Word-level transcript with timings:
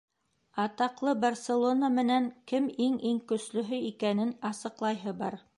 Атаҡлы 0.61 1.13
«Барселона» 1.25 1.91
менән 1.99 2.27
кем 2.53 2.71
иң-иң 2.89 3.23
көслөһө 3.33 3.85
икәнен 3.93 4.37
асыҡлайһы 4.51 5.19
бар. 5.25 5.43